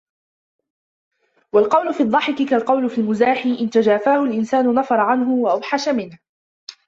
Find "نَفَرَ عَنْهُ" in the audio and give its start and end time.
4.73-5.31